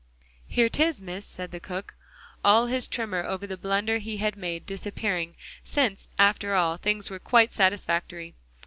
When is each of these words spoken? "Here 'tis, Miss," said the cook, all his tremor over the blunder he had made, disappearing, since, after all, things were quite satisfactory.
"Here 0.47 0.67
'tis, 0.67 0.99
Miss," 0.99 1.27
said 1.27 1.51
the 1.51 1.59
cook, 1.59 1.93
all 2.43 2.65
his 2.65 2.87
tremor 2.87 3.23
over 3.23 3.45
the 3.45 3.55
blunder 3.55 3.99
he 3.99 4.17
had 4.17 4.35
made, 4.35 4.65
disappearing, 4.65 5.35
since, 5.63 6.09
after 6.17 6.55
all, 6.55 6.77
things 6.77 7.11
were 7.11 7.19
quite 7.19 7.51
satisfactory. 7.53 8.33